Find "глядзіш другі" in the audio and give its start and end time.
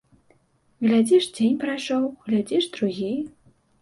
2.25-3.13